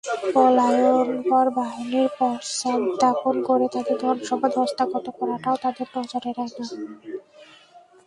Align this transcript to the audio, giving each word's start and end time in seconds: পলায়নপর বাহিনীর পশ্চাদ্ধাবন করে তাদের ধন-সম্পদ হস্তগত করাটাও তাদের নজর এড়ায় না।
পলায়নপর 0.33 1.45
বাহিনীর 1.57 2.07
পশ্চাদ্ধাবন 2.19 3.35
করে 3.47 3.65
তাদের 3.73 3.95
ধন-সম্পদ 4.03 4.51
হস্তগত 4.59 5.05
করাটাও 5.17 5.55
তাদের 5.63 5.87
নজর 5.95 6.23
এড়ায় 6.31 6.53
না। 6.57 6.65